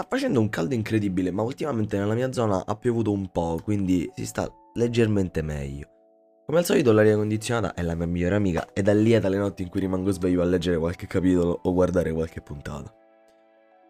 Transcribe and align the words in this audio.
sta 0.00 0.06
facendo 0.08 0.40
un 0.40 0.48
caldo 0.48 0.74
incredibile, 0.74 1.30
ma 1.30 1.42
ultimamente 1.42 1.98
nella 1.98 2.14
mia 2.14 2.32
zona 2.32 2.64
ha 2.64 2.74
piovuto 2.74 3.12
un 3.12 3.30
po', 3.30 3.60
quindi 3.62 4.10
si 4.14 4.24
sta 4.24 4.50
leggermente 4.74 5.42
meglio. 5.42 5.88
Come 6.46 6.58
al 6.58 6.64
solito 6.64 6.92
l'aria 6.92 7.16
condizionata 7.16 7.74
è 7.74 7.82
la 7.82 7.94
mia 7.94 8.06
migliore 8.06 8.34
amica 8.34 8.68
ed 8.72 8.88
è 8.88 8.94
lieta 8.94 9.28
le 9.28 9.36
notti 9.36 9.62
in 9.62 9.68
cui 9.68 9.80
rimango 9.80 10.10
sveglio 10.10 10.40
a 10.40 10.46
leggere 10.46 10.78
qualche 10.78 11.06
capitolo 11.06 11.60
o 11.62 11.72
guardare 11.74 12.12
qualche 12.12 12.40
puntata. 12.40 12.92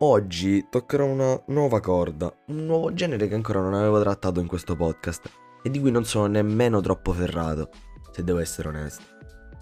Oggi 0.00 0.66
toccherò 0.68 1.04
una 1.04 1.40
nuova 1.46 1.80
corda, 1.80 2.32
un 2.48 2.64
nuovo 2.66 2.92
genere 2.92 3.28
che 3.28 3.34
ancora 3.34 3.60
non 3.60 3.74
avevo 3.74 4.00
trattato 4.00 4.40
in 4.40 4.46
questo 4.48 4.74
podcast 4.74 5.30
e 5.62 5.70
di 5.70 5.78
cui 5.78 5.92
non 5.92 6.04
sono 6.04 6.26
nemmeno 6.26 6.80
troppo 6.80 7.12
ferrato, 7.12 7.70
se 8.10 8.24
devo 8.24 8.40
essere 8.40 8.68
onesto. 8.68 9.02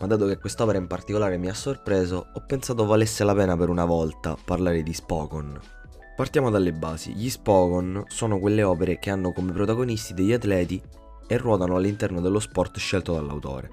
Ma 0.00 0.06
dato 0.06 0.26
che 0.26 0.38
quest'opera 0.38 0.78
in 0.78 0.86
particolare 0.86 1.36
mi 1.36 1.48
ha 1.48 1.54
sorpreso, 1.54 2.28
ho 2.32 2.44
pensato 2.46 2.86
valesse 2.86 3.22
la 3.22 3.34
pena 3.34 3.56
per 3.56 3.68
una 3.68 3.84
volta 3.84 4.36
parlare 4.44 4.82
di 4.82 4.94
Spokon. 4.94 5.76
Partiamo 6.18 6.50
dalle 6.50 6.72
basi. 6.72 7.12
Gli 7.12 7.30
Spokon 7.30 8.02
sono 8.08 8.40
quelle 8.40 8.64
opere 8.64 8.98
che 8.98 9.08
hanno 9.08 9.30
come 9.30 9.52
protagonisti 9.52 10.14
degli 10.14 10.32
atleti 10.32 10.82
e 11.28 11.36
ruotano 11.36 11.76
all'interno 11.76 12.20
dello 12.20 12.40
sport 12.40 12.76
scelto 12.78 13.12
dall'autore. 13.12 13.70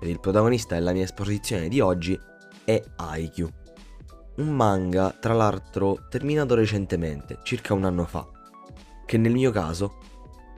Ed 0.00 0.08
il 0.08 0.18
protagonista 0.18 0.76
della 0.76 0.92
mia 0.92 1.02
esposizione 1.02 1.68
di 1.68 1.80
oggi 1.80 2.18
è 2.64 2.82
Aikyu. 2.96 3.46
Un 4.36 4.48
manga, 4.48 5.14
tra 5.20 5.34
l'altro, 5.34 6.06
terminato 6.08 6.54
recentemente, 6.54 7.40
circa 7.42 7.74
un 7.74 7.84
anno 7.84 8.06
fa, 8.06 8.26
che 9.04 9.18
nel 9.18 9.32
mio 9.32 9.50
caso 9.50 9.98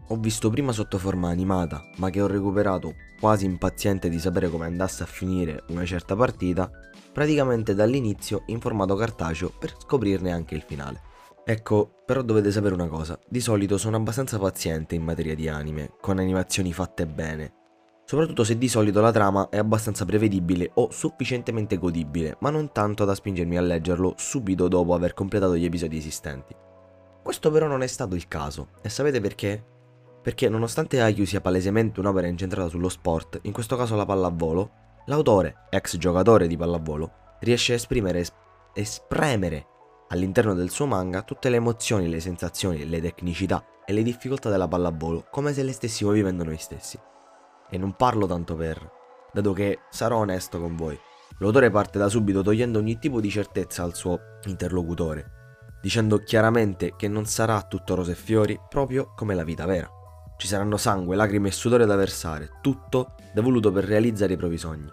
ho 0.07 0.17
visto 0.19 0.49
prima 0.49 0.71
sotto 0.71 0.97
forma 0.97 1.29
animata, 1.29 1.91
ma 1.97 2.09
che 2.09 2.23
ho 2.23 2.29
recuperato 2.29 2.95
quasi 3.19 3.47
impaziente 3.47 4.09
di 4.09 4.21
sapere 4.21 4.49
come 4.49 4.67
andasse 4.67 5.03
a 5.03 5.07
finire 5.07 5.65
una 5.71 5.85
certa 5.85 6.15
partita, 6.15 6.71
praticamente 7.13 7.75
dall'inizio 7.75 8.45
in 8.47 8.61
formato 8.61 8.95
cartaceo 8.95 9.51
per 9.59 9.75
scoprirne 9.77 10.31
anche 10.31 10.55
il 10.55 10.63
finale. 10.63 11.15
Ecco, 11.49 12.03
però 12.05 12.23
dovete 12.23 12.51
sapere 12.51 12.75
una 12.75 12.89
cosa, 12.89 13.17
di 13.29 13.39
solito 13.39 13.79
sono 13.79 13.95
abbastanza 13.95 14.37
paziente 14.37 14.97
in 14.97 15.05
materia 15.05 15.37
di 15.37 15.49
anime, 15.49 15.93
con 16.01 16.19
animazioni 16.19 16.73
fatte 16.73 17.07
bene. 17.07 17.53
Soprattutto 18.05 18.43
se 18.43 18.59
di 18.59 18.67
solito 18.67 19.01
la 19.01 19.13
trama 19.13 19.49
è 19.49 19.57
abbastanza 19.57 20.05
prevedibile 20.05 20.73
o 20.75 20.91
sufficientemente 20.91 21.79
godibile, 21.79 22.37
ma 22.41 22.51
non 22.51 22.73
tanto 22.73 23.05
da 23.05 23.15
spingermi 23.15 23.57
a 23.57 23.61
leggerlo 23.61 24.15
subito 24.17 24.67
dopo 24.67 24.93
aver 24.93 25.15
completato 25.15 25.57
gli 25.57 25.65
episodi 25.65 25.97
esistenti. 25.97 26.53
Questo 27.23 27.53
però 27.53 27.69
non 27.69 27.83
è 27.83 27.87
stato 27.87 28.17
il 28.17 28.27
caso, 28.27 28.71
e 28.83 28.89
sapete 28.89 29.21
perché? 29.21 29.75
perché 30.27 30.49
nonostante 30.49 31.01
Aiyu 31.01 31.25
sia 31.25 31.41
palesemente 31.41 32.01
un'opera 32.01 32.27
incentrata 32.27 32.69
sullo 32.69 32.89
sport, 32.89 33.39
in 33.43 33.53
questo 33.53 33.77
caso 33.77 33.95
la 33.95 34.05
pallavolo, 34.05 34.71
l'autore, 35.05 35.67
ex 35.71 35.99
giocatore 35.99 36.49
di 36.49 36.57
pallavolo, 36.57 37.37
riesce 37.43 37.75
a 37.75 37.77
esprimere 37.77 38.27
e 38.75 38.85
spremere 38.85 39.67
all'interno 40.09 40.55
del 40.55 40.71
suo 40.71 40.87
manga 40.87 41.23
tutte 41.23 41.49
le 41.49 41.57
emozioni, 41.57 42.09
le 42.09 42.21
sensazioni, 42.21 42.89
le 42.89 43.01
tecnicità 43.01 43.65
e 43.85 43.93
le 43.93 44.03
difficoltà 44.03 44.51
della 44.51 44.69
pallavolo, 44.69 45.27
come 45.31 45.53
se 45.53 45.63
le 45.63 45.73
stessimo 45.73 46.11
vivendo 46.11 46.45
noi 46.45 46.59
stessi. 46.59 46.99
E 47.71 47.79
non 47.79 47.95
parlo 47.95 48.27
tanto 48.27 48.55
per, 48.55 48.91
dato 49.33 49.53
che 49.53 49.81
sarò 49.91 50.19
onesto 50.19 50.61
con 50.61 50.77
voi, 50.77 50.99
l'autore 51.39 51.71
parte 51.71 51.99
da 51.99 52.09
subito 52.09 52.43
togliendo 52.43 52.79
ogni 52.79 52.99
tipo 52.99 53.21
di 53.21 53.31
certezza 53.31 53.83
al 53.83 53.95
suo 53.95 54.19
interlocutore, 54.45 55.31
dicendo 55.81 56.19
chiaramente 56.19 56.95
che 56.97 57.09
non 57.09 57.27
sarà 57.27 57.63
tutto 57.63 57.95
rose 57.95 58.13
e 58.13 58.17
fiori 58.17 58.59
proprio 58.69 59.13
come 59.15 59.35
la 59.35 59.45
vita 59.45 59.67
vera. 59.67 59.91
Ci 60.37 60.47
saranno 60.47 60.77
sangue, 60.77 61.17
lacrime 61.17 61.49
e 61.49 61.53
sudore 61.53 61.87
da 61.87 61.97
versare, 61.97 62.59
tutto 62.61 63.15
devoluto 63.33 63.73
per 63.73 63.85
realizzare 63.85 64.35
i 64.35 64.37
propri 64.37 64.59
sogni. 64.59 64.89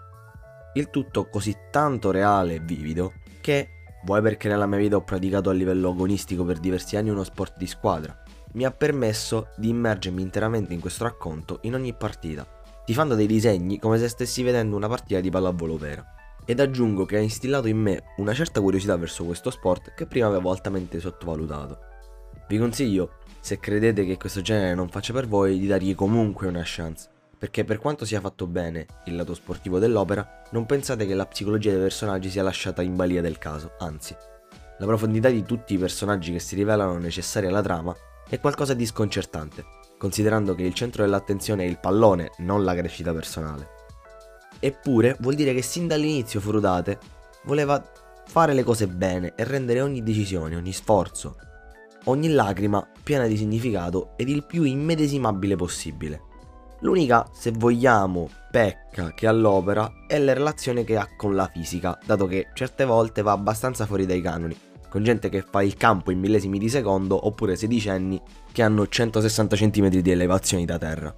Il 0.74 0.90
tutto 0.90 1.28
così 1.28 1.54
tanto 1.70 2.10
reale 2.10 2.54
e 2.54 2.60
vivido 2.60 3.12
che, 3.40 3.73
vuoi 4.04 4.20
perché 4.22 4.48
nella 4.48 4.66
mia 4.66 4.78
vita 4.78 4.96
ho 4.96 5.02
praticato 5.02 5.50
a 5.50 5.52
livello 5.52 5.90
agonistico 5.90 6.44
per 6.44 6.58
diversi 6.58 6.96
anni 6.96 7.10
uno 7.10 7.24
sport 7.24 7.56
di 7.56 7.66
squadra, 7.66 8.16
mi 8.52 8.64
ha 8.64 8.70
permesso 8.70 9.48
di 9.56 9.70
immergermi 9.70 10.22
interamente 10.22 10.74
in 10.74 10.80
questo 10.80 11.04
racconto 11.04 11.58
in 11.62 11.74
ogni 11.74 11.94
partita, 11.94 12.46
tifando 12.84 13.14
dei 13.14 13.26
disegni 13.26 13.78
come 13.78 13.98
se 13.98 14.08
stessi 14.08 14.42
vedendo 14.42 14.76
una 14.76 14.88
partita 14.88 15.20
di 15.20 15.30
pallavolo 15.30 15.76
vera. 15.76 16.04
Ed 16.44 16.60
aggiungo 16.60 17.06
che 17.06 17.16
ha 17.16 17.20
instillato 17.20 17.68
in 17.68 17.78
me 17.78 18.02
una 18.18 18.34
certa 18.34 18.60
curiosità 18.60 18.96
verso 18.96 19.24
questo 19.24 19.50
sport 19.50 19.94
che 19.94 20.06
prima 20.06 20.26
avevo 20.26 20.50
altamente 20.50 21.00
sottovalutato. 21.00 21.78
Vi 22.46 22.58
consiglio 22.58 23.16
se 23.40 23.58
credete 23.58 24.04
che 24.04 24.18
questo 24.18 24.42
genere 24.42 24.74
non 24.74 24.88
faccia 24.88 25.14
per 25.14 25.26
voi, 25.26 25.58
di 25.58 25.66
dargli 25.66 25.94
comunque 25.94 26.46
una 26.46 26.62
chance. 26.64 27.08
Perché 27.44 27.62
per 27.62 27.78
quanto 27.78 28.06
sia 28.06 28.22
fatto 28.22 28.46
bene 28.46 28.86
il 29.04 29.16
lato 29.16 29.34
sportivo 29.34 29.78
dell'opera, 29.78 30.44
non 30.52 30.64
pensate 30.64 31.04
che 31.06 31.12
la 31.12 31.26
psicologia 31.26 31.72
dei 31.72 31.78
personaggi 31.78 32.30
sia 32.30 32.42
lasciata 32.42 32.80
in 32.80 32.96
balia 32.96 33.20
del 33.20 33.36
caso, 33.36 33.72
anzi. 33.80 34.16
La 34.78 34.86
profondità 34.86 35.28
di 35.28 35.42
tutti 35.42 35.74
i 35.74 35.78
personaggi 35.78 36.32
che 36.32 36.38
si 36.38 36.54
rivelano 36.54 36.96
necessari 36.96 37.46
alla 37.46 37.60
trama 37.60 37.94
è 38.26 38.40
qualcosa 38.40 38.72
di 38.72 38.86
sconcertante, 38.86 39.62
considerando 39.98 40.54
che 40.54 40.62
il 40.62 40.72
centro 40.72 41.02
dell'attenzione 41.02 41.64
è 41.64 41.66
il 41.66 41.78
pallone, 41.78 42.30
non 42.38 42.64
la 42.64 42.74
crescita 42.74 43.12
personale. 43.12 43.68
Eppure 44.58 45.14
vuol 45.20 45.34
dire 45.34 45.52
che 45.52 45.60
sin 45.60 45.86
dall'inizio 45.86 46.40
Furudate 46.40 46.98
voleva 47.44 47.78
fare 48.26 48.54
le 48.54 48.62
cose 48.62 48.88
bene 48.88 49.34
e 49.36 49.44
rendere 49.44 49.82
ogni 49.82 50.02
decisione, 50.02 50.56
ogni 50.56 50.72
sforzo, 50.72 51.36
ogni 52.04 52.30
lacrima 52.30 52.88
piena 53.02 53.26
di 53.26 53.36
significato 53.36 54.14
ed 54.16 54.30
il 54.30 54.46
più 54.46 54.62
immedesimabile 54.62 55.56
possibile. 55.56 56.23
L'unica, 56.84 57.26
se 57.32 57.50
vogliamo, 57.50 58.28
pecca 58.50 59.14
che 59.14 59.26
ha 59.26 59.32
l'opera 59.32 59.90
è 60.06 60.18
la 60.18 60.34
relazione 60.34 60.84
che 60.84 60.98
ha 60.98 61.08
con 61.16 61.34
la 61.34 61.48
fisica, 61.50 61.98
dato 62.04 62.26
che 62.26 62.48
certe 62.52 62.84
volte 62.84 63.22
va 63.22 63.32
abbastanza 63.32 63.86
fuori 63.86 64.04
dai 64.04 64.20
canoni, 64.20 64.54
con 64.90 65.02
gente 65.02 65.30
che 65.30 65.40
fa 65.40 65.62
il 65.62 65.78
campo 65.78 66.10
in 66.10 66.18
millesimi 66.18 66.58
di 66.58 66.68
secondo 66.68 67.26
oppure 67.26 67.56
sedicenni 67.56 68.20
che 68.52 68.62
hanno 68.62 68.86
160 68.86 69.56
cm 69.56 69.88
di 69.88 70.10
elevazione 70.10 70.66
da 70.66 70.76
terra. 70.76 71.16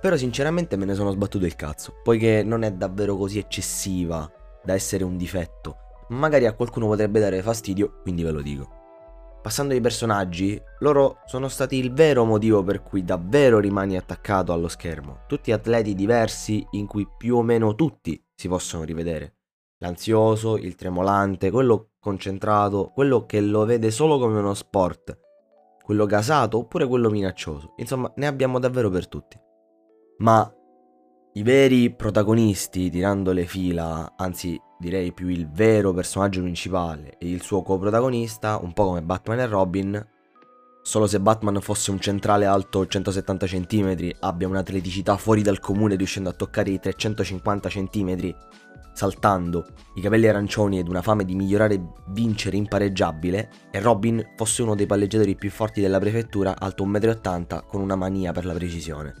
Però 0.00 0.16
sinceramente 0.16 0.74
me 0.74 0.84
ne 0.84 0.94
sono 0.94 1.12
sbattuto 1.12 1.46
il 1.46 1.54
cazzo, 1.54 1.94
poiché 2.02 2.42
non 2.42 2.64
è 2.64 2.72
davvero 2.72 3.16
così 3.16 3.38
eccessiva 3.38 4.28
da 4.64 4.74
essere 4.74 5.04
un 5.04 5.16
difetto, 5.16 5.76
magari 6.08 6.46
a 6.46 6.54
qualcuno 6.54 6.88
potrebbe 6.88 7.20
dare 7.20 7.40
fastidio, 7.40 8.00
quindi 8.02 8.24
ve 8.24 8.30
lo 8.32 8.42
dico. 8.42 8.83
Passando 9.44 9.74
ai 9.74 9.80
personaggi, 9.82 10.58
loro 10.78 11.18
sono 11.26 11.48
stati 11.48 11.76
il 11.76 11.92
vero 11.92 12.24
motivo 12.24 12.62
per 12.62 12.82
cui 12.82 13.04
davvero 13.04 13.58
rimani 13.58 13.94
attaccato 13.94 14.54
allo 14.54 14.68
schermo. 14.68 15.24
Tutti 15.26 15.52
atleti 15.52 15.94
diversi 15.94 16.66
in 16.70 16.86
cui 16.86 17.06
più 17.14 17.36
o 17.36 17.42
meno 17.42 17.74
tutti 17.74 18.18
si 18.34 18.48
possono 18.48 18.84
rivedere. 18.84 19.34
L'ansioso, 19.80 20.56
il 20.56 20.76
tremolante, 20.76 21.50
quello 21.50 21.90
concentrato, 22.00 22.90
quello 22.94 23.26
che 23.26 23.42
lo 23.42 23.66
vede 23.66 23.90
solo 23.90 24.18
come 24.18 24.38
uno 24.38 24.54
sport, 24.54 25.20
quello 25.82 26.06
gasato 26.06 26.56
oppure 26.56 26.86
quello 26.86 27.10
minaccioso. 27.10 27.74
Insomma, 27.76 28.10
ne 28.16 28.26
abbiamo 28.26 28.58
davvero 28.58 28.88
per 28.88 29.08
tutti. 29.08 29.38
Ma 30.20 30.50
i 31.34 31.42
veri 31.42 31.94
protagonisti, 31.94 32.88
tirando 32.88 33.32
le 33.32 33.44
fila, 33.44 34.14
anzi 34.16 34.58
direi 34.84 35.12
più 35.12 35.28
il 35.28 35.48
vero 35.50 35.94
personaggio 35.94 36.42
principale 36.42 37.16
e 37.18 37.30
il 37.30 37.40
suo 37.40 37.62
coprotagonista, 37.62 38.58
un 38.62 38.74
po' 38.74 38.84
come 38.84 39.02
Batman 39.02 39.40
e 39.40 39.46
Robin, 39.46 40.08
solo 40.82 41.06
se 41.06 41.20
Batman 41.20 41.58
fosse 41.62 41.90
un 41.90 41.98
centrale 41.98 42.44
alto 42.44 42.86
170 42.86 43.46
cm, 43.46 44.10
abbia 44.20 44.46
un'atleticità 44.46 45.16
fuori 45.16 45.40
dal 45.40 45.58
comune 45.58 45.96
riuscendo 45.96 46.28
a 46.28 46.34
toccare 46.34 46.70
i 46.70 46.78
350 46.78 47.68
cm, 47.70 48.34
saltando, 48.92 49.66
i 49.94 50.02
capelli 50.02 50.28
arancioni 50.28 50.78
ed 50.78 50.88
una 50.88 51.00
fame 51.00 51.24
di 51.24 51.34
migliorare 51.34 51.74
e 51.74 51.82
vincere 52.08 52.58
impareggiabile, 52.58 53.50
e 53.70 53.80
Robin 53.80 54.22
fosse 54.36 54.60
uno 54.60 54.74
dei 54.74 54.86
palleggiatori 54.86 55.34
più 55.34 55.50
forti 55.50 55.80
della 55.80 55.98
prefettura, 55.98 56.58
alto 56.58 56.84
1,80 56.84 57.56
m, 57.56 57.66
con 57.66 57.80
una 57.80 57.96
mania 57.96 58.32
per 58.32 58.44
la 58.44 58.52
precisione. 58.52 59.14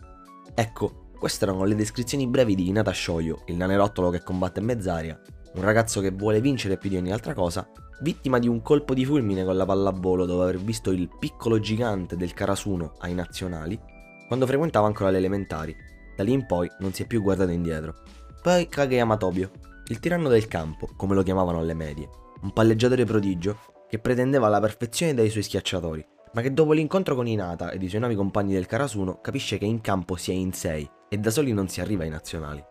Ecco, 0.54 1.08
queste 1.18 1.46
erano 1.46 1.64
le 1.64 1.74
descrizioni 1.74 2.26
brevi 2.26 2.54
di 2.54 2.68
Hinata 2.68 2.92
Shoyo, 2.92 3.44
il 3.46 3.56
nanerottolo 3.56 4.10
che 4.10 4.22
combatte 4.22 4.60
in 4.60 4.66
mezz'aria, 4.66 5.18
un 5.54 5.62
ragazzo 5.62 6.00
che 6.00 6.10
vuole 6.10 6.40
vincere 6.40 6.76
più 6.76 6.90
di 6.90 6.96
ogni 6.96 7.12
altra 7.12 7.34
cosa, 7.34 7.68
vittima 8.00 8.38
di 8.38 8.48
un 8.48 8.60
colpo 8.62 8.92
di 8.94 9.04
fulmine 9.04 9.44
con 9.44 9.56
la 9.56 9.64
pallavolo 9.64 10.26
dopo 10.26 10.42
aver 10.42 10.58
visto 10.58 10.90
il 10.90 11.08
piccolo 11.18 11.60
gigante 11.60 12.16
del 12.16 12.34
Karasuno 12.34 12.94
ai 12.98 13.14
nazionali, 13.14 13.78
quando 14.26 14.46
frequentava 14.46 14.86
ancora 14.86 15.10
le 15.10 15.18
elementari. 15.18 15.74
Da 16.16 16.22
lì 16.22 16.32
in 16.32 16.46
poi 16.46 16.70
non 16.80 16.92
si 16.92 17.02
è 17.02 17.06
più 17.06 17.22
guardato 17.22 17.50
indietro. 17.50 17.94
Poi 18.42 18.68
Kageyama 18.68 19.16
Tobio, 19.16 19.50
il 19.88 20.00
tiranno 20.00 20.28
del 20.28 20.48
campo, 20.48 20.90
come 20.96 21.14
lo 21.14 21.22
chiamavano 21.22 21.58
alle 21.58 21.74
medie, 21.74 22.08
un 22.42 22.52
palleggiatore 22.52 23.04
prodigio 23.04 23.58
che 23.88 23.98
pretendeva 23.98 24.48
la 24.48 24.60
perfezione 24.60 25.14
dai 25.14 25.30
suoi 25.30 25.42
schiacciatori, 25.42 26.04
ma 26.32 26.40
che 26.40 26.52
dopo 26.52 26.72
l'incontro 26.72 27.14
con 27.14 27.28
Inata 27.28 27.70
ed 27.70 27.82
i 27.82 27.88
suoi 27.88 28.00
nuovi 28.00 28.16
compagni 28.16 28.54
del 28.54 28.66
Karasuno 28.66 29.20
capisce 29.20 29.56
che 29.56 29.66
in 29.66 29.80
campo 29.80 30.16
si 30.16 30.32
è 30.32 30.34
in 30.34 30.52
6 30.52 30.90
e 31.08 31.18
da 31.18 31.30
soli 31.30 31.52
non 31.52 31.68
si 31.68 31.80
arriva 31.80 32.02
ai 32.02 32.10
nazionali. 32.10 32.64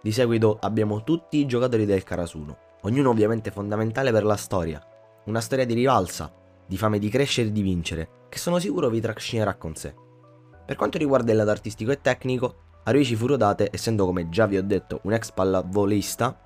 Di 0.00 0.12
seguito 0.12 0.58
abbiamo 0.60 1.02
tutti 1.02 1.38
i 1.38 1.46
giocatori 1.46 1.84
del 1.84 2.04
Karasuno, 2.04 2.56
ognuno 2.82 3.10
ovviamente 3.10 3.50
fondamentale 3.50 4.12
per 4.12 4.24
la 4.24 4.36
storia. 4.36 4.80
Una 5.24 5.40
storia 5.40 5.66
di 5.66 5.74
rivalsa, 5.74 6.32
di 6.64 6.76
fame 6.76 7.00
di 7.00 7.08
crescere 7.08 7.48
e 7.48 7.52
di 7.52 7.62
vincere, 7.62 8.26
che 8.28 8.38
sono 8.38 8.60
sicuro 8.60 8.88
vi 8.90 9.00
trascinerà 9.00 9.56
con 9.56 9.74
sé. 9.74 9.92
Per 10.64 10.76
quanto 10.76 10.98
riguarda 10.98 11.32
il 11.32 11.38
lato 11.38 11.50
artistico 11.50 11.90
e 11.90 12.00
tecnico, 12.00 12.66
Haruichi 12.84 13.16
Furodate, 13.16 13.70
essendo 13.72 14.04
come 14.04 14.28
già 14.28 14.46
vi 14.46 14.56
ho 14.56 14.62
detto 14.62 15.00
un 15.02 15.14
ex 15.14 15.32
pallavolista, 15.32 16.38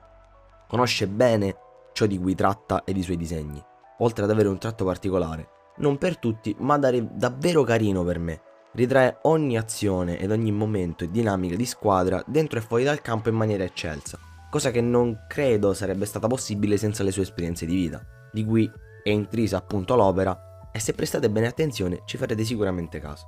conosce 0.66 1.06
bene 1.06 1.56
ciò 1.92 2.06
di 2.06 2.18
cui 2.18 2.34
tratta 2.34 2.84
ed 2.84 2.96
i 2.96 3.02
suoi 3.02 3.18
disegni, 3.18 3.62
oltre 3.98 4.24
ad 4.24 4.30
avere 4.30 4.48
un 4.48 4.58
tratto 4.58 4.86
particolare, 4.86 5.48
non 5.76 5.98
per 5.98 6.16
tutti, 6.16 6.56
ma 6.58 6.78
davvero 6.78 7.64
carino 7.64 8.02
per 8.02 8.18
me. 8.18 8.40
Ritrae 8.74 9.18
ogni 9.22 9.58
azione 9.58 10.18
ed 10.18 10.30
ogni 10.30 10.50
momento 10.50 11.04
e 11.04 11.10
dinamica 11.10 11.56
di 11.56 11.66
squadra 11.66 12.22
dentro 12.26 12.58
e 12.58 12.62
fuori 12.62 12.84
dal 12.84 13.02
campo 13.02 13.28
in 13.28 13.34
maniera 13.34 13.64
eccelsa, 13.64 14.18
cosa 14.50 14.70
che 14.70 14.80
non 14.80 15.26
credo 15.28 15.74
sarebbe 15.74 16.06
stata 16.06 16.26
possibile 16.26 16.78
senza 16.78 17.02
le 17.02 17.10
sue 17.10 17.22
esperienze 17.22 17.66
di 17.66 17.74
vita, 17.74 18.02
di 18.32 18.42
cui 18.44 18.70
è 19.02 19.10
intrisa 19.10 19.58
appunto 19.58 19.94
l'opera 19.94 20.70
e 20.72 20.78
se 20.78 20.94
prestate 20.94 21.28
bene 21.28 21.48
attenzione 21.48 22.00
ci 22.06 22.16
farete 22.16 22.44
sicuramente 22.44 22.98
caso. 22.98 23.26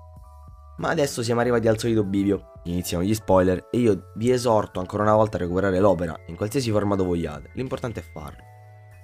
Ma 0.78 0.88
adesso 0.88 1.22
siamo 1.22 1.40
arrivati 1.40 1.68
al 1.68 1.78
solito 1.78 2.04
bivio, 2.04 2.52
iniziamo 2.64 3.04
gli 3.04 3.14
spoiler 3.14 3.68
e 3.70 3.78
io 3.78 4.12
vi 4.14 4.30
esorto 4.30 4.80
ancora 4.80 5.02
una 5.02 5.14
volta 5.14 5.36
a 5.36 5.40
recuperare 5.40 5.78
l'opera 5.78 6.18
in 6.28 6.36
qualsiasi 6.36 6.70
formato 6.70 7.04
vogliate, 7.04 7.50
l'importante 7.52 8.00
è 8.00 8.02
farlo. 8.02 8.42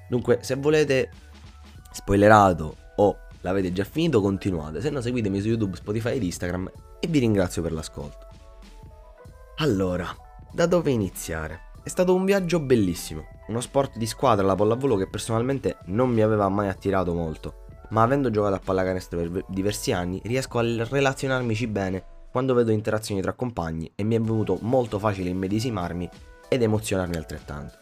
Dunque, 0.08 0.38
se 0.40 0.54
volete 0.54 1.10
spoilerato 1.92 2.76
o 2.96 3.18
l'avete 3.42 3.72
già 3.72 3.84
finito, 3.84 4.20
continuate, 4.20 4.80
se 4.80 4.90
no 4.90 5.00
seguitemi 5.00 5.40
su 5.40 5.48
YouTube, 5.48 5.76
Spotify 5.76 6.16
ed 6.16 6.22
Instagram 6.22 6.70
e 7.00 7.06
vi 7.06 7.18
ringrazio 7.18 7.62
per 7.62 7.72
l'ascolto. 7.72 8.26
Allora, 9.56 10.06
da 10.52 10.66
dove 10.66 10.90
iniziare? 10.90 11.68
È 11.82 11.88
stato 11.88 12.14
un 12.14 12.24
viaggio 12.24 12.60
bellissimo, 12.60 13.26
uno 13.48 13.60
sport 13.60 13.96
di 13.96 14.06
squadra, 14.06 14.46
la 14.46 14.54
pallavolo 14.54 14.96
che 14.96 15.08
personalmente 15.08 15.78
non 15.86 16.10
mi 16.10 16.22
aveva 16.22 16.48
mai 16.48 16.68
attirato 16.68 17.14
molto 17.14 17.60
ma 17.90 18.02
avendo 18.02 18.30
giocato 18.30 18.54
a 18.54 18.60
pallacanestro 18.62 19.18
per 19.18 19.44
diversi 19.48 19.92
anni 19.92 20.20
riesco 20.24 20.58
a 20.58 20.62
relazionarmici 20.62 21.66
bene 21.66 22.04
quando 22.30 22.54
vedo 22.54 22.70
interazioni 22.70 23.20
tra 23.20 23.32
compagni 23.32 23.90
e 23.94 24.04
mi 24.04 24.14
è 24.14 24.20
venuto 24.20 24.58
molto 24.60 24.98
facile 24.98 25.30
immedesimarmi 25.30 26.08
ed 26.48 26.62
emozionarmi 26.62 27.16
altrettanto. 27.16 27.74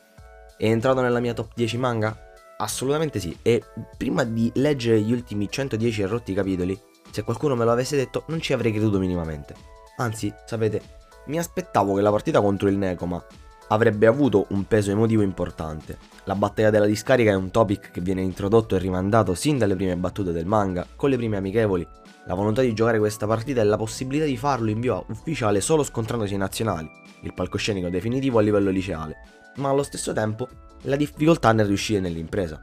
È 0.56 0.66
entrato 0.66 1.00
nella 1.00 1.20
mia 1.20 1.34
top 1.34 1.52
10 1.54 1.76
manga? 1.76 2.27
Assolutamente 2.60 3.20
sì, 3.20 3.36
e 3.40 3.62
prima 3.96 4.24
di 4.24 4.50
leggere 4.54 5.00
gli 5.00 5.12
ultimi 5.12 5.48
110 5.48 6.02
rotti 6.04 6.34
capitoli, 6.34 6.76
se 7.08 7.22
qualcuno 7.22 7.54
me 7.54 7.64
lo 7.64 7.70
avesse 7.70 7.94
detto 7.94 8.24
non 8.28 8.40
ci 8.40 8.52
avrei 8.52 8.72
creduto 8.72 8.98
minimamente. 8.98 9.54
Anzi, 9.98 10.32
sapete, 10.44 10.82
mi 11.26 11.38
aspettavo 11.38 11.94
che 11.94 12.00
la 12.00 12.10
partita 12.10 12.40
contro 12.40 12.68
il 12.68 12.76
Nekoma 12.76 13.24
avrebbe 13.68 14.08
avuto 14.08 14.46
un 14.48 14.64
peso 14.64 14.90
emotivo 14.90 15.22
importante. 15.22 15.98
La 16.24 16.34
battaglia 16.34 16.70
della 16.70 16.86
discarica 16.86 17.30
è 17.30 17.34
un 17.34 17.52
topic 17.52 17.92
che 17.92 18.00
viene 18.00 18.22
introdotto 18.22 18.74
e 18.74 18.80
rimandato 18.80 19.34
sin 19.34 19.56
dalle 19.56 19.76
prime 19.76 19.96
battute 19.96 20.32
del 20.32 20.46
manga, 20.46 20.84
con 20.96 21.10
le 21.10 21.16
prime 21.16 21.36
amichevoli. 21.36 21.86
La 22.26 22.34
volontà 22.34 22.62
di 22.62 22.74
giocare 22.74 22.98
questa 22.98 23.28
partita 23.28 23.60
e 23.60 23.64
la 23.64 23.76
possibilità 23.76 24.24
di 24.24 24.36
farlo 24.36 24.70
in 24.70 24.80
via 24.80 25.00
ufficiale 25.08 25.60
solo 25.60 25.84
scontrandosi 25.84 26.32
ai 26.32 26.40
nazionali, 26.40 26.90
il 27.22 27.34
palcoscenico 27.34 27.88
definitivo 27.88 28.38
a 28.38 28.42
livello 28.42 28.70
liceale, 28.70 29.16
ma 29.56 29.70
allo 29.70 29.82
stesso 29.82 30.12
tempo 30.12 30.48
la 30.82 30.96
difficoltà 30.96 31.52
nel 31.52 31.66
riuscire 31.66 32.00
nell'impresa. 32.00 32.62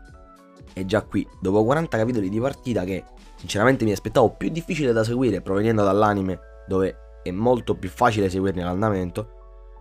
E 0.73 0.85
già 0.85 1.01
qui, 1.03 1.27
dopo 1.41 1.63
40 1.63 1.97
capitoli 1.97 2.29
di 2.29 2.39
partita 2.39 2.83
che 2.83 3.03
sinceramente 3.35 3.85
mi 3.85 3.91
aspettavo 3.91 4.31
più 4.31 4.49
difficile 4.49 4.91
da 4.91 5.03
seguire 5.03 5.41
proveniendo 5.41 5.83
dall'anime, 5.83 6.39
dove 6.67 6.97
è 7.23 7.31
molto 7.31 7.75
più 7.75 7.89
facile 7.89 8.29
seguirne 8.29 8.63
l'andamento, 8.63 9.29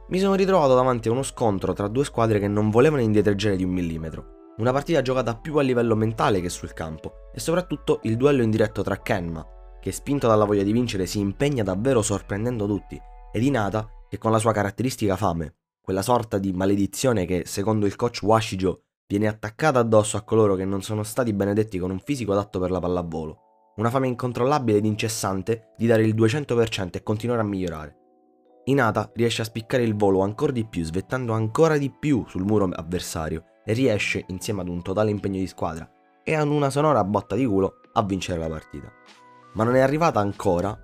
mi 0.08 0.18
sono 0.18 0.34
ritrovato 0.34 0.74
davanti 0.74 1.08
a 1.08 1.12
uno 1.12 1.22
scontro 1.22 1.72
tra 1.72 1.88
due 1.88 2.04
squadre 2.04 2.38
che 2.38 2.48
non 2.48 2.70
volevano 2.70 3.02
indietreggiare 3.02 3.56
di 3.56 3.64
un 3.64 3.70
millimetro. 3.70 4.52
Una 4.58 4.70
partita 4.70 5.02
giocata 5.02 5.34
più 5.34 5.56
a 5.56 5.62
livello 5.62 5.96
mentale 5.96 6.40
che 6.40 6.48
sul 6.48 6.74
campo, 6.74 7.30
e 7.32 7.40
soprattutto 7.40 8.00
il 8.02 8.16
duello 8.16 8.42
indiretto 8.42 8.82
tra 8.82 9.00
Kenma, 9.00 9.44
che 9.80 9.92
spinto 9.92 10.28
dalla 10.28 10.44
voglia 10.44 10.62
di 10.62 10.72
vincere 10.72 11.06
si 11.06 11.18
impegna 11.18 11.62
davvero 11.62 12.02
sorprendendo 12.02 12.66
tutti, 12.66 13.00
ed 13.32 13.42
Inata, 13.42 13.88
che 14.14 14.18
con 14.18 14.30
la 14.30 14.38
sua 14.38 14.52
caratteristica 14.52 15.16
fame, 15.16 15.56
quella 15.80 16.02
sorta 16.02 16.38
di 16.38 16.52
maledizione 16.52 17.26
che, 17.26 17.42
secondo 17.46 17.84
il 17.84 17.96
coach 17.96 18.20
Washijo, 18.22 18.82
viene 19.06 19.26
attaccata 19.26 19.80
addosso 19.80 20.16
a 20.16 20.22
coloro 20.22 20.54
che 20.54 20.64
non 20.64 20.82
sono 20.82 21.02
stati 21.02 21.32
benedetti 21.32 21.78
con 21.78 21.90
un 21.90 21.98
fisico 21.98 22.32
adatto 22.32 22.60
per 22.60 22.70
la 22.70 22.78
pallavolo. 22.78 23.38
Una 23.76 23.90
fame 23.90 24.06
incontrollabile 24.06 24.78
ed 24.78 24.84
incessante 24.84 25.72
di 25.76 25.86
dare 25.86 26.04
il 26.04 26.14
200% 26.14 26.90
e 26.92 27.02
continuare 27.02 27.40
a 27.40 27.44
migliorare. 27.44 27.96
Inata 28.66 29.10
riesce 29.14 29.42
a 29.42 29.46
spiccare 29.46 29.82
il 29.82 29.96
volo 29.96 30.20
ancora 30.20 30.52
di 30.52 30.64
più, 30.64 30.84
svettando 30.84 31.32
ancora 31.32 31.76
di 31.76 31.90
più 31.90 32.24
sul 32.28 32.44
muro 32.44 32.68
avversario 32.72 33.44
e 33.64 33.72
riesce, 33.72 34.24
insieme 34.28 34.60
ad 34.60 34.68
un 34.68 34.80
totale 34.80 35.10
impegno 35.10 35.38
di 35.38 35.46
squadra 35.48 35.90
e 36.22 36.34
ad 36.34 36.48
una 36.48 36.70
sonora 36.70 37.02
botta 37.02 37.34
di 37.34 37.44
culo, 37.44 37.80
a 37.92 38.02
vincere 38.04 38.38
la 38.38 38.48
partita. 38.48 38.90
Ma 39.54 39.64
non 39.64 39.74
è 39.74 39.80
arrivata 39.80 40.20
ancora 40.20 40.78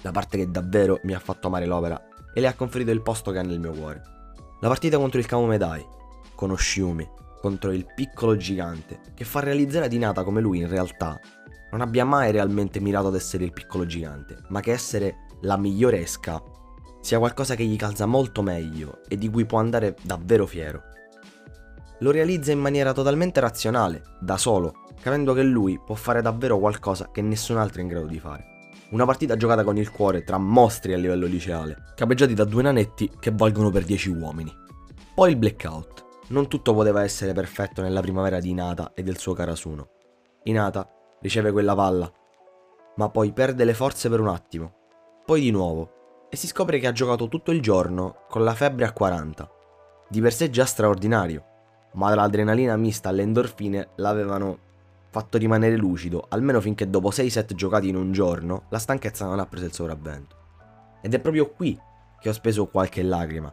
la 0.00 0.10
parte 0.10 0.38
che 0.38 0.50
davvero 0.50 1.00
mi 1.04 1.14
ha 1.14 1.18
fatto 1.18 1.46
amare 1.46 1.66
l'opera 1.66 2.00
e 2.36 2.40
le 2.40 2.48
ha 2.48 2.54
conferito 2.54 2.90
il 2.90 3.00
posto 3.00 3.30
che 3.30 3.38
ha 3.38 3.42
nel 3.42 3.58
mio 3.58 3.72
cuore. 3.72 4.02
La 4.60 4.68
partita 4.68 4.98
contro 4.98 5.18
il 5.18 5.24
Kamomedai, 5.24 5.86
con 6.34 6.50
Oshiumi, 6.50 7.08
contro 7.40 7.72
il 7.72 7.86
piccolo 7.94 8.36
gigante, 8.36 9.00
che 9.14 9.24
fa 9.24 9.40
realizzare 9.40 9.86
ad 9.86 9.92
Inata 9.94 10.22
come 10.22 10.42
lui 10.42 10.58
in 10.58 10.68
realtà 10.68 11.18
non 11.70 11.80
abbia 11.80 12.04
mai 12.04 12.32
realmente 12.32 12.78
mirato 12.78 13.06
ad 13.06 13.14
essere 13.14 13.44
il 13.44 13.54
piccolo 13.54 13.86
gigante, 13.86 14.36
ma 14.48 14.60
che 14.60 14.72
essere 14.72 15.28
la 15.40 15.56
migliore 15.56 16.02
esca 16.02 16.42
sia 17.00 17.18
qualcosa 17.18 17.54
che 17.54 17.64
gli 17.64 17.76
calza 17.76 18.04
molto 18.04 18.42
meglio 18.42 19.00
e 19.08 19.16
di 19.16 19.30
cui 19.30 19.46
può 19.46 19.58
andare 19.58 19.96
davvero 20.02 20.44
fiero. 20.44 20.82
Lo 22.00 22.10
realizza 22.10 22.52
in 22.52 22.58
maniera 22.58 22.92
totalmente 22.92 23.40
razionale, 23.40 24.02
da 24.20 24.36
solo, 24.36 24.84
capendo 25.00 25.32
che 25.32 25.42
lui 25.42 25.80
può 25.82 25.94
fare 25.94 26.20
davvero 26.20 26.58
qualcosa 26.58 27.08
che 27.10 27.22
nessun 27.22 27.56
altro 27.56 27.80
è 27.80 27.82
in 27.82 27.88
grado 27.88 28.06
di 28.06 28.18
fare. 28.18 28.55
Una 28.88 29.04
partita 29.04 29.36
giocata 29.36 29.64
con 29.64 29.76
il 29.76 29.90
cuore 29.90 30.22
tra 30.22 30.38
mostri 30.38 30.92
a 30.92 30.96
livello 30.96 31.26
liceale, 31.26 31.92
capeggiati 31.96 32.34
da 32.34 32.44
due 32.44 32.62
nanetti 32.62 33.10
che 33.18 33.32
valgono 33.34 33.70
per 33.70 33.84
10 33.84 34.10
uomini. 34.10 34.54
Poi 35.12 35.30
il 35.30 35.36
blackout. 35.36 36.04
Non 36.28 36.46
tutto 36.46 36.72
poteva 36.72 37.02
essere 37.02 37.32
perfetto 37.32 37.82
nella 37.82 38.00
primavera 38.00 38.38
di 38.38 38.50
Inata 38.50 38.92
e 38.94 39.02
del 39.02 39.18
suo 39.18 39.32
Karasuno. 39.32 39.88
Inata 40.44 40.88
riceve 41.20 41.50
quella 41.50 41.74
palla, 41.74 42.12
ma 42.96 43.08
poi 43.08 43.32
perde 43.32 43.64
le 43.64 43.74
forze 43.74 44.08
per 44.08 44.20
un 44.20 44.28
attimo. 44.28 44.74
Poi 45.24 45.40
di 45.40 45.50
nuovo, 45.50 46.28
e 46.30 46.36
si 46.36 46.46
scopre 46.46 46.78
che 46.78 46.86
ha 46.86 46.92
giocato 46.92 47.26
tutto 47.26 47.50
il 47.50 47.60
giorno 47.60 48.24
con 48.28 48.44
la 48.44 48.54
febbre 48.54 48.84
a 48.84 48.92
40. 48.92 49.50
Di 50.08 50.20
per 50.20 50.32
sé 50.32 50.48
già 50.48 50.64
straordinario, 50.64 51.44
ma 51.94 52.14
l'adrenalina 52.14 52.76
mista 52.76 53.08
alle 53.08 53.22
endorfine 53.22 53.88
l'avevano 53.96 54.58
fatto 55.16 55.38
rimanere 55.38 55.76
lucido, 55.76 56.26
almeno 56.28 56.60
finché 56.60 56.90
dopo 56.90 57.10
6 57.10 57.30
set 57.30 57.54
giocati 57.54 57.88
in 57.88 57.96
un 57.96 58.12
giorno 58.12 58.66
la 58.68 58.78
stanchezza 58.78 59.24
non 59.24 59.38
ha 59.38 59.46
preso 59.46 59.64
il 59.64 59.72
sopravvento. 59.72 60.36
Ed 61.00 61.14
è 61.14 61.20
proprio 61.20 61.50
qui 61.52 61.78
che 62.20 62.28
ho 62.28 62.32
speso 62.32 62.66
qualche 62.66 63.02
lacrima. 63.02 63.50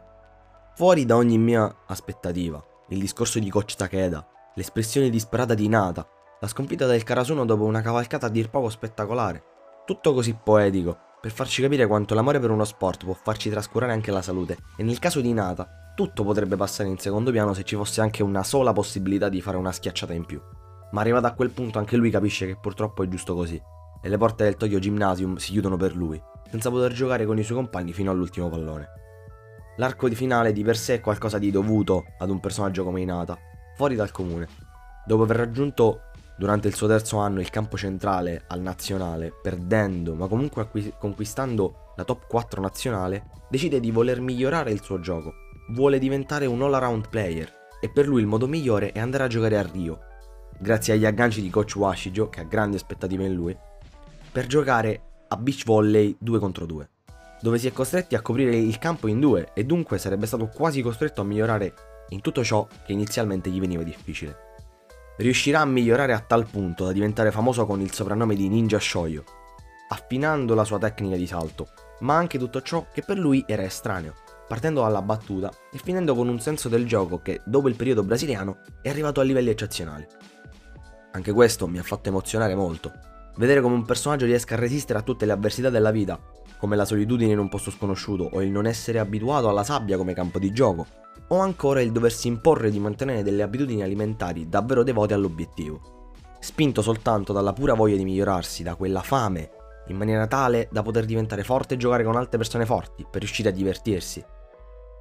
Fuori 0.74 1.06
da 1.06 1.16
ogni 1.16 1.38
mia 1.38 1.74
aspettativa, 1.86 2.62
il 2.88 2.98
discorso 2.98 3.38
di 3.38 3.48
coach 3.48 3.76
Takeda, 3.76 4.26
l'espressione 4.56 5.08
disperata 5.08 5.54
di 5.54 5.66
Nata, 5.66 6.06
la 6.38 6.48
sconfitta 6.48 6.84
del 6.84 7.02
Karasuno 7.02 7.46
dopo 7.46 7.64
una 7.64 7.80
cavalcata 7.80 8.26
a 8.26 8.30
dir 8.30 8.50
poco 8.50 8.68
spettacolare. 8.68 9.42
Tutto 9.86 10.12
così 10.12 10.34
poetico, 10.34 10.98
per 11.18 11.30
farci 11.30 11.62
capire 11.62 11.86
quanto 11.86 12.14
l'amore 12.14 12.40
per 12.40 12.50
uno 12.50 12.64
sport 12.64 13.04
può 13.04 13.14
farci 13.14 13.48
trascurare 13.48 13.92
anche 13.92 14.10
la 14.10 14.20
salute 14.20 14.58
e 14.76 14.82
nel 14.82 14.98
caso 14.98 15.22
di 15.22 15.32
Nata 15.32 15.92
tutto 15.94 16.24
potrebbe 16.24 16.56
passare 16.56 16.90
in 16.90 16.98
secondo 16.98 17.30
piano 17.30 17.54
se 17.54 17.64
ci 17.64 17.74
fosse 17.74 18.02
anche 18.02 18.22
una 18.22 18.42
sola 18.42 18.74
possibilità 18.74 19.30
di 19.30 19.40
fare 19.40 19.56
una 19.56 19.72
schiacciata 19.72 20.12
in 20.12 20.26
più. 20.26 20.38
Ma 20.94 21.00
arrivato 21.00 21.26
a 21.26 21.32
quel 21.32 21.50
punto 21.50 21.80
anche 21.80 21.96
lui 21.96 22.08
capisce 22.08 22.46
che 22.46 22.56
purtroppo 22.56 23.02
è 23.02 23.08
giusto 23.08 23.34
così 23.34 23.60
e 24.00 24.08
le 24.08 24.16
porte 24.16 24.44
del 24.44 24.56
Tokyo 24.56 24.78
Gymnasium 24.78 25.36
si 25.36 25.50
chiudono 25.50 25.76
per 25.76 25.96
lui, 25.96 26.22
senza 26.48 26.70
poter 26.70 26.92
giocare 26.92 27.26
con 27.26 27.36
i 27.36 27.42
suoi 27.42 27.56
compagni 27.56 27.92
fino 27.92 28.12
all'ultimo 28.12 28.48
pallone. 28.48 28.86
L'arco 29.78 30.08
di 30.08 30.14
finale 30.14 30.52
di 30.52 30.62
per 30.62 30.76
sé 30.76 30.94
è 30.94 31.00
qualcosa 31.00 31.38
di 31.38 31.50
dovuto 31.50 32.04
ad 32.18 32.30
un 32.30 32.38
personaggio 32.38 32.84
come 32.84 33.00
Inata, 33.00 33.36
fuori 33.74 33.96
dal 33.96 34.12
comune. 34.12 34.46
Dopo 35.04 35.24
aver 35.24 35.36
raggiunto 35.36 36.02
durante 36.38 36.68
il 36.68 36.74
suo 36.74 36.86
terzo 36.86 37.16
anno 37.16 37.40
il 37.40 37.50
campo 37.50 37.76
centrale 37.76 38.44
al 38.46 38.60
nazionale, 38.60 39.32
perdendo 39.42 40.14
ma 40.14 40.28
comunque 40.28 40.62
acqui- 40.62 40.94
conquistando 40.96 41.94
la 41.96 42.04
top 42.04 42.28
4 42.28 42.60
nazionale, 42.60 43.30
decide 43.50 43.80
di 43.80 43.90
voler 43.90 44.20
migliorare 44.20 44.70
il 44.70 44.82
suo 44.82 45.00
gioco. 45.00 45.32
Vuole 45.70 45.98
diventare 45.98 46.46
un 46.46 46.62
all-around 46.62 47.08
player 47.08 47.52
e 47.80 47.90
per 47.90 48.06
lui 48.06 48.20
il 48.20 48.28
modo 48.28 48.46
migliore 48.46 48.92
è 48.92 49.00
andare 49.00 49.24
a 49.24 49.28
giocare 49.28 49.58
a 49.58 49.62
Rio, 49.62 50.12
grazie 50.58 50.94
agli 50.94 51.06
agganci 51.06 51.40
di 51.40 51.50
coach 51.50 51.76
Washijo, 51.76 52.28
che 52.28 52.40
ha 52.40 52.44
grandi 52.44 52.76
aspettative 52.76 53.24
in 53.24 53.34
lui, 53.34 53.56
per 54.30 54.46
giocare 54.46 55.02
a 55.28 55.36
beach 55.36 55.64
volley 55.64 56.16
2 56.18 56.38
contro 56.38 56.66
2, 56.66 56.88
dove 57.40 57.58
si 57.58 57.66
è 57.66 57.72
costretti 57.72 58.14
a 58.14 58.20
coprire 58.20 58.56
il 58.56 58.78
campo 58.78 59.06
in 59.06 59.20
due 59.20 59.50
e 59.54 59.64
dunque 59.64 59.98
sarebbe 59.98 60.26
stato 60.26 60.46
quasi 60.46 60.82
costretto 60.82 61.20
a 61.20 61.24
migliorare 61.24 61.74
in 62.10 62.20
tutto 62.20 62.44
ciò 62.44 62.66
che 62.84 62.92
inizialmente 62.92 63.50
gli 63.50 63.60
veniva 63.60 63.82
difficile 63.82 64.52
riuscirà 65.16 65.60
a 65.60 65.64
migliorare 65.64 66.12
a 66.12 66.20
tal 66.20 66.46
punto 66.46 66.84
da 66.84 66.92
diventare 66.92 67.30
famoso 67.30 67.66
con 67.66 67.80
il 67.80 67.92
soprannome 67.92 68.34
di 68.34 68.48
Ninja 68.48 68.80
Shoyo, 68.80 69.24
affinando 69.88 70.54
la 70.54 70.64
sua 70.64 70.78
tecnica 70.78 71.16
di 71.16 71.26
salto, 71.26 71.68
ma 72.00 72.16
anche 72.16 72.38
tutto 72.38 72.62
ciò 72.62 72.86
che 72.92 73.02
per 73.02 73.18
lui 73.18 73.44
era 73.46 73.62
estraneo, 73.62 74.14
partendo 74.48 74.82
dalla 74.82 75.02
battuta 75.02 75.52
e 75.72 75.78
finendo 75.78 76.14
con 76.14 76.28
un 76.28 76.40
senso 76.40 76.68
del 76.68 76.86
gioco 76.86 77.20
che, 77.20 77.40
dopo 77.44 77.68
il 77.68 77.76
periodo 77.76 78.02
brasiliano, 78.02 78.58
è 78.82 78.88
arrivato 78.88 79.20
a 79.20 79.24
livelli 79.24 79.50
eccezionali. 79.50 80.06
Anche 81.14 81.32
questo 81.32 81.68
mi 81.68 81.78
ha 81.78 81.82
fatto 81.84 82.08
emozionare 82.08 82.56
molto, 82.56 82.92
vedere 83.36 83.60
come 83.60 83.76
un 83.76 83.84
personaggio 83.84 84.26
riesca 84.26 84.54
a 84.54 84.58
resistere 84.58 84.98
a 84.98 85.02
tutte 85.02 85.24
le 85.26 85.32
avversità 85.32 85.70
della 85.70 85.92
vita, 85.92 86.18
come 86.58 86.74
la 86.74 86.84
solitudine 86.84 87.30
in 87.30 87.38
un 87.38 87.48
posto 87.48 87.70
sconosciuto 87.70 88.28
o 88.32 88.42
il 88.42 88.50
non 88.50 88.66
essere 88.66 88.98
abituato 88.98 89.48
alla 89.48 89.62
sabbia 89.62 89.96
come 89.96 90.12
campo 90.12 90.40
di 90.40 90.50
gioco, 90.52 90.84
o 91.28 91.38
ancora 91.38 91.80
il 91.80 91.92
doversi 91.92 92.26
imporre 92.26 92.68
di 92.68 92.80
mantenere 92.80 93.22
delle 93.22 93.42
abitudini 93.42 93.82
alimentari 93.82 94.48
davvero 94.48 94.82
devote 94.82 95.14
all'obiettivo. 95.14 96.10
spinto 96.40 96.82
soltanto 96.82 97.32
dalla 97.32 97.52
pura 97.52 97.74
voglia 97.74 97.96
di 97.96 98.04
migliorarsi, 98.04 98.64
da 98.64 98.74
quella 98.74 99.00
fame, 99.00 99.50
in 99.88 99.96
maniera 99.96 100.26
tale 100.26 100.68
da 100.72 100.82
poter 100.82 101.04
diventare 101.04 101.44
forte 101.44 101.74
e 101.74 101.76
giocare 101.76 102.02
con 102.02 102.16
altre 102.16 102.38
persone 102.38 102.66
forti, 102.66 103.06
per 103.08 103.20
riuscire 103.20 103.50
a 103.50 103.52
divertirsi. 103.52 104.22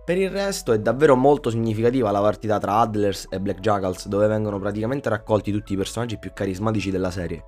Per 0.05 0.17
il 0.17 0.29
resto 0.29 0.73
è 0.73 0.79
davvero 0.79 1.15
molto 1.15 1.49
significativa 1.49 2.11
la 2.11 2.19
partita 2.19 2.59
tra 2.59 2.79
Adlers 2.79 3.27
e 3.29 3.39
Black 3.39 3.61
Jackals, 3.61 4.07
dove 4.07 4.27
vengono 4.27 4.59
praticamente 4.59 5.07
raccolti 5.07 5.49
tutti 5.53 5.71
i 5.71 5.77
personaggi 5.77 6.19
più 6.19 6.33
carismatici 6.33 6.91
della 6.91 7.09
serie. 7.09 7.45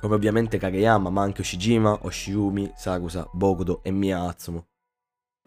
Come 0.00 0.14
ovviamente 0.14 0.56
Kageyama, 0.56 1.10
ma 1.10 1.22
anche 1.22 1.40
Oshijima, 1.40 1.98
Oshiumi, 2.02 2.70
Sakusa, 2.76 3.28
Bokuto 3.32 3.82
e 3.82 3.90
Mia 3.90 4.20
Atsumo. 4.20 4.68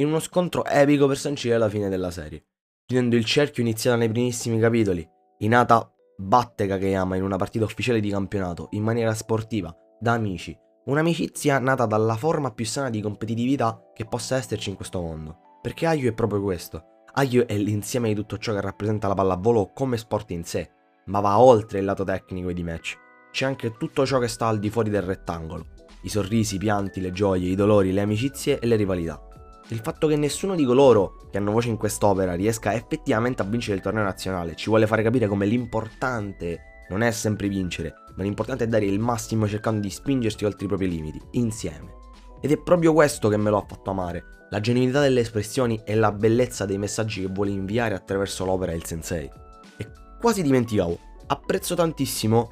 In 0.02 0.08
uno 0.08 0.20
scontro 0.20 0.66
epico 0.66 1.08
per 1.08 1.18
sancire 1.18 1.58
la 1.58 1.70
fine 1.70 1.88
della 1.88 2.12
serie. 2.12 2.44
Chiudendo 2.86 3.16
il 3.16 3.24
cerchio 3.24 3.64
iniziato 3.64 3.98
nei 3.98 4.10
primissimi 4.10 4.60
capitoli, 4.60 5.08
Hinata 5.40 5.90
batte 6.18 6.68
Kageyama 6.68 7.16
in 7.16 7.24
una 7.24 7.38
partita 7.38 7.64
ufficiale 7.64 8.02
di 8.02 8.10
campionato, 8.10 8.68
in 8.72 8.84
maniera 8.84 9.14
sportiva, 9.14 9.74
da 9.98 10.14
amici. 10.14 10.58
Un'amicizia 10.86 11.60
nata 11.60 11.86
dalla 11.86 12.16
forma 12.16 12.52
più 12.52 12.66
sana 12.66 12.90
di 12.90 13.02
competitività 13.02 13.92
che 13.94 14.06
possa 14.06 14.36
esserci 14.36 14.70
in 14.70 14.76
questo 14.76 15.00
mondo. 15.00 15.47
Perché 15.68 15.86
Ayu 15.86 16.10
è 16.10 16.14
proprio 16.14 16.42
questo. 16.42 17.04
Ayu 17.16 17.46
è 17.46 17.58
l'insieme 17.58 18.08
di 18.08 18.16
tutto 18.16 18.38
ciò 18.38 18.54
che 18.54 18.62
rappresenta 18.62 19.10
la 19.10 19.16
pallavolo 19.16 19.74
come 19.74 19.98
sport 19.98 20.32
in 20.32 20.46
sé, 20.46 20.72
ma 21.08 21.20
va 21.20 21.42
oltre 21.42 21.80
il 21.80 21.84
lato 21.84 22.06
tecnico 22.06 22.48
e 22.48 22.54
di 22.54 22.64
match. 22.64 22.98
C'è 23.32 23.44
anche 23.44 23.76
tutto 23.76 24.06
ciò 24.06 24.18
che 24.18 24.30
sta 24.30 24.48
al 24.48 24.60
di 24.60 24.70
fuori 24.70 24.90
del 24.90 25.02
rettangolo. 25.02 25.66
I 26.04 26.08
sorrisi, 26.08 26.56
i 26.56 26.58
pianti, 26.58 27.02
le 27.02 27.12
gioie, 27.12 27.50
i 27.50 27.56
dolori, 27.56 27.92
le 27.92 28.00
amicizie 28.00 28.60
e 28.60 28.66
le 28.66 28.78
rivalità. 28.78 29.22
Il 29.68 29.80
fatto 29.80 30.08
che 30.08 30.16
nessuno 30.16 30.56
di 30.56 30.64
coloro 30.64 31.28
che 31.30 31.38
hanno 31.38 31.52
voce 31.52 31.68
in 31.68 31.76
quest'opera 31.76 32.34
riesca 32.34 32.74
effettivamente 32.74 33.42
a 33.42 33.46
vincere 33.46 33.76
il 33.76 33.82
torneo 33.82 34.04
nazionale 34.04 34.56
ci 34.56 34.70
vuole 34.70 34.88
fare 34.88 35.04
capire 35.04 35.28
come 35.28 35.46
l'importante 35.46 36.86
non 36.88 37.02
è 37.02 37.12
sempre 37.12 37.50
vincere, 37.50 37.94
ma 38.16 38.24
l'importante 38.24 38.64
è 38.64 38.68
dare 38.68 38.86
il 38.86 39.00
massimo 39.00 39.46
cercando 39.50 39.82
di 39.82 39.90
spingersi 39.90 40.46
oltre 40.46 40.64
i 40.64 40.70
propri 40.70 40.88
limiti, 40.88 41.22
insieme. 41.32 41.94
Ed 42.40 42.52
è 42.52 42.58
proprio 42.58 42.94
questo 42.94 43.28
che 43.28 43.36
me 43.36 43.50
lo 43.50 43.58
ha 43.58 43.66
fatto 43.68 43.90
amare, 43.90 44.37
la 44.50 44.60
genuinità 44.60 45.02
delle 45.02 45.22
espressioni 45.22 45.82
e 45.84 45.96
la 45.96 46.12
bellezza 46.12 46.66
dei 46.66 46.78
messaggi 46.78 47.22
che 47.22 47.28
vuole 47.28 47.52
inviare 47.52 47.96
attraverso 47.96 48.46
l'opera 48.46 48.74
il 48.74 48.86
sensei. 48.86 49.30
E 49.78 49.88
quasi 50.20 50.42
dimenticavo, 50.42 50.98
apprezzo 51.28 51.76
tantissimo 51.76 52.52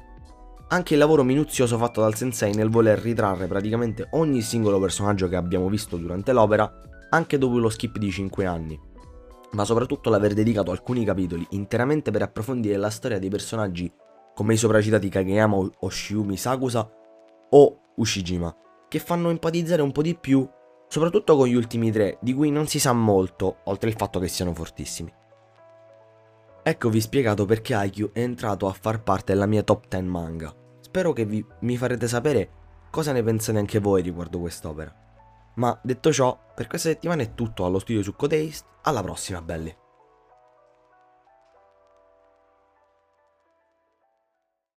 anche 0.68 0.94
il 0.94 0.98
lavoro 0.98 1.22
minuzioso 1.22 1.78
fatto 1.78 2.00
dal 2.00 2.16
sensei 2.16 2.52
nel 2.52 2.70
voler 2.70 2.98
ritrarre 2.98 3.46
praticamente 3.46 4.08
ogni 4.12 4.42
singolo 4.42 4.80
personaggio 4.80 5.28
che 5.28 5.36
abbiamo 5.36 5.68
visto 5.68 5.96
durante 5.96 6.32
l'opera, 6.32 6.80
anche 7.10 7.38
dopo 7.38 7.58
lo 7.58 7.68
skip 7.68 7.98
di 7.98 8.10
5 8.10 8.46
anni. 8.46 8.78
Ma 9.52 9.64
soprattutto 9.64 10.10
l'aver 10.10 10.34
dedicato 10.34 10.72
alcuni 10.72 11.04
capitoli 11.04 11.46
interamente 11.50 12.10
per 12.10 12.22
approfondire 12.22 12.76
la 12.76 12.90
storia 12.90 13.18
dei 13.18 13.30
personaggi 13.30 13.90
come 14.34 14.54
i 14.54 14.56
sopracitati 14.58 15.08
Kageyama, 15.08 15.56
Oshiumi, 15.78 16.36
Sakusa 16.36 16.90
o 17.50 17.80
Ushijima, 17.94 18.54
che 18.88 18.98
fanno 18.98 19.30
empatizzare 19.30 19.82
un 19.82 19.92
po' 19.92 20.02
di 20.02 20.14
più 20.14 20.46
soprattutto 20.88 21.36
con 21.36 21.46
gli 21.46 21.54
ultimi 21.54 21.90
tre, 21.90 22.18
di 22.20 22.34
cui 22.34 22.50
non 22.50 22.66
si 22.66 22.78
sa 22.78 22.92
molto, 22.92 23.58
oltre 23.64 23.88
il 23.90 23.96
fatto 23.96 24.18
che 24.18 24.28
siano 24.28 24.54
fortissimi. 24.54 25.12
Eccovi 26.62 27.00
spiegato 27.00 27.44
perché 27.44 27.74
Haikyuu 27.74 28.10
è 28.12 28.20
entrato 28.20 28.66
a 28.66 28.72
far 28.72 29.02
parte 29.02 29.32
della 29.32 29.46
mia 29.46 29.62
top 29.62 29.86
10 29.88 30.04
manga. 30.04 30.54
Spero 30.80 31.12
che 31.12 31.24
vi, 31.24 31.44
mi 31.60 31.76
farete 31.76 32.08
sapere 32.08 32.50
cosa 32.90 33.12
ne 33.12 33.22
pensate 33.22 33.58
anche 33.58 33.78
voi 33.78 34.02
riguardo 34.02 34.40
quest'opera. 34.40 34.92
Ma 35.56 35.78
detto 35.82 36.12
ciò, 36.12 36.38
per 36.54 36.66
questa 36.66 36.88
settimana 36.88 37.22
è 37.22 37.34
tutto 37.34 37.64
allo 37.64 37.78
studio 37.78 38.02
su 38.02 38.14
Codaste, 38.14 38.66
alla 38.82 39.02
prossima 39.02 39.40
belli! 39.42 39.74